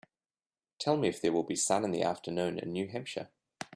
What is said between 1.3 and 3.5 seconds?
will be sun in the afternoon in New Hampshire